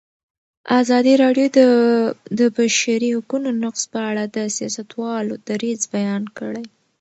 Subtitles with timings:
[0.81, 1.59] ازادي راډیو د
[2.39, 6.65] د بشري حقونو نقض په اړه د سیاستوالو دریځ بیان کړی.